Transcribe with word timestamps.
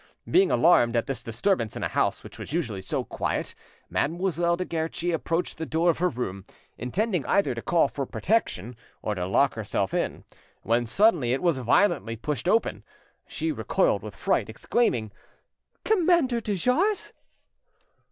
Being 0.27 0.49
alarmed 0.49 0.95
at 0.95 1.05
this 1.05 1.21
disturbance 1.21 1.75
in 1.77 1.83
a 1.83 1.87
house 1.87 2.23
which 2.23 2.39
was 2.39 2.51
usually 2.51 2.81
so 2.81 3.03
quiet, 3.03 3.53
Mademoiselle 3.87 4.57
de 4.57 4.65
Guerchi 4.65 5.11
approached 5.13 5.59
the 5.59 5.65
door 5.67 5.91
of 5.91 5.99
her 5.99 6.09
room, 6.09 6.43
intending 6.75 7.23
either 7.27 7.53
to 7.53 7.61
call 7.61 7.87
for 7.87 8.07
protection 8.07 8.75
or 9.03 9.13
to 9.13 9.27
lock 9.27 9.53
herself 9.53 9.93
in, 9.93 10.23
when 10.63 10.87
suddenly 10.87 11.33
it 11.33 11.43
was 11.43 11.59
violently 11.59 12.15
pushed 12.15 12.47
open. 12.47 12.83
She 13.27 13.51
recoiled 13.51 14.01
with 14.01 14.15
fright, 14.15 14.49
exclaiming— 14.49 15.11
"Commander 15.83 16.41
de 16.41 16.55
Jars!" 16.55 17.13